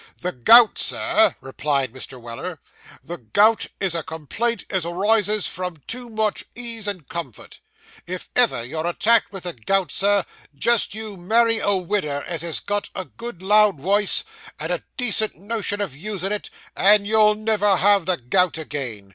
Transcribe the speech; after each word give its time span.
'The 0.21 0.31
gout, 0.31 0.79
Sir,' 0.79 1.35
replied 1.41 1.93
Mr. 1.93 2.19
Weller, 2.19 2.59
'the 3.03 3.17
gout 3.19 3.67
is 3.79 3.93
a 3.93 4.01
complaint 4.01 4.63
as 4.71 4.83
arises 4.83 5.45
from 5.45 5.77
too 5.85 6.09
much 6.09 6.43
ease 6.55 6.87
and 6.87 7.07
comfort. 7.07 7.59
If 8.07 8.27
ever 8.35 8.63
you're 8.63 8.87
attacked 8.87 9.31
with 9.31 9.43
the 9.43 9.53
gout, 9.53 9.91
sir, 9.91 10.25
jist 10.55 10.95
you 10.95 11.17
marry 11.17 11.59
a 11.59 11.75
widder 11.75 12.23
as 12.25 12.41
has 12.41 12.59
got 12.61 12.89
a 12.95 13.05
good 13.05 13.43
loud 13.43 13.79
woice, 13.79 14.23
with 14.59 14.71
a 14.71 14.81
decent 14.97 15.35
notion 15.35 15.79
of 15.81 15.95
usin' 15.95 16.31
it, 16.31 16.49
and 16.75 17.05
you'll 17.05 17.35
never 17.35 17.77
have 17.77 18.07
the 18.07 18.17
gout 18.17 18.57
agin. 18.57 19.09